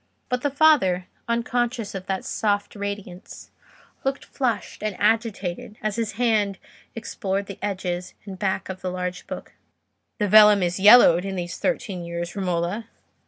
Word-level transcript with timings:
But 0.29 0.41
the 0.41 0.49
father, 0.49 1.05
unconscious 1.27 1.93
of 1.93 2.07
that 2.07 2.25
soft 2.25 2.75
radiance, 2.75 3.51
looked 4.03 4.25
flushed 4.25 4.81
and 4.81 4.95
agitated 4.97 5.77
as 5.83 5.95
his 5.97 6.13
hand 6.13 6.57
explored 6.95 7.45
the 7.45 7.59
edges 7.61 8.15
and 8.25 8.39
back 8.39 8.67
of 8.67 8.81
the 8.81 8.89
large 8.89 9.27
book. 9.27 9.53
"The 10.17 10.27
vellum 10.27 10.63
is 10.63 10.79
yellowed 10.79 11.23
in 11.23 11.35
these 11.35 11.59
thirteen 11.59 12.03
years, 12.03 12.35
Romola." 12.35 12.87